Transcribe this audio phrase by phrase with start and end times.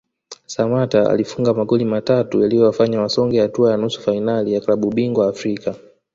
[0.47, 5.75] Samatta alifunga magoli matatu yaliyowafanya wasonge hatua ya nusu fainali ya klabu bingwa Afrika